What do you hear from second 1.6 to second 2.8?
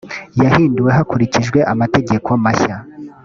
amategeko mashya